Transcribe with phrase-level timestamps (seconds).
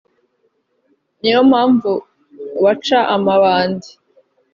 [1.19, 1.91] ni yo mpamvu
[2.63, 3.89] baca amabandi